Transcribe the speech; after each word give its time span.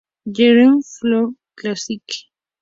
Gallimard, 0.35 0.81
Folio 0.83 1.35
classique. 1.55 2.31